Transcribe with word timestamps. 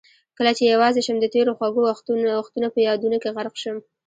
کله 0.37 0.51
چې 0.57 0.63
یوازې 0.73 1.01
شم 1.05 1.17
د 1.21 1.25
تېرو 1.33 1.51
خوږو 1.57 1.81
وختونه 2.39 2.67
په 2.73 2.79
یادونو 2.87 3.17
کې 3.23 3.33
غرق 3.35 3.55
شم. 3.63 3.77